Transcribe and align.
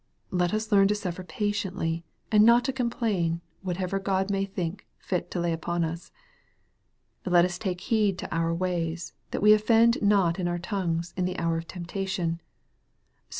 Let 0.31 0.51
us 0.51 0.71
learn 0.71 0.87
to 0.87 0.95
suffer 0.95 1.23
patiently, 1.23 2.03
and 2.31 2.43
not 2.43 2.63
to 2.65 2.73
complain, 2.73 3.39
whatever 3.61 3.99
God 3.99 4.31
may 4.31 4.45
think 4.45 4.87
fit 4.97 5.29
to 5.29 5.39
lay 5.39 5.53
upon 5.53 5.83
us. 5.83 6.11
Let 7.23 7.45
us 7.45 7.59
take 7.59 7.81
heed 7.81 8.17
to 8.17 8.35
our 8.35 8.51
ways, 8.51 9.13
that 9.29 9.43
we 9.43 9.53
offend 9.53 10.01
not 10.01 10.39
in 10.39 10.47
our 10.47 10.57
tongues, 10.57 11.13
in 11.15 11.25
the 11.25 11.37
hour 11.37 11.55
of 11.57 11.67
temptation. 11.67 12.41
(Psal. 12.41 13.19